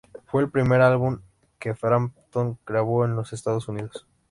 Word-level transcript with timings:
Fue 0.25 0.41
el 0.41 0.49
primer 0.49 0.81
álbum 0.81 1.19
que 1.59 1.75
Frampton 1.75 2.57
grabó 2.65 3.05
en 3.05 3.15
los 3.15 3.33
Estados 3.33 3.67
Unidos. 3.67 4.07